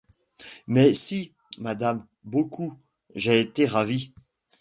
[0.65, 2.73] Mais si, madame, beaucoup,
[3.13, 4.11] j’ai été ravi.